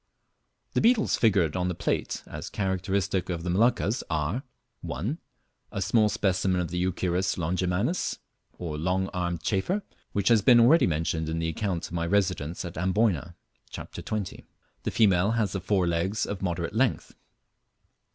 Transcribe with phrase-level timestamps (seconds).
[0.73, 4.41] The beetles figured on the plate as characteristic of the Moluccas are:
[4.81, 5.19] 1.
[5.71, 8.17] A small specimen of the Euchirus longimanus,
[8.57, 9.83] or Long armed Chafer,
[10.13, 13.35] which has been already mentioned in the account of my residence at Amboyna
[13.69, 14.43] (Chapter XX.).
[14.81, 17.13] The female has the fore legs of moderate length.